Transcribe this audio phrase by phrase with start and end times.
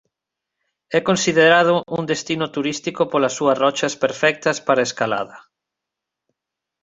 [0.97, 5.37] É considerado un destino turístico polas súas rochas perfectas para a escalada.